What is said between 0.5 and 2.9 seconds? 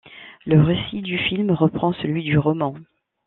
récit du film reprend celui du roman.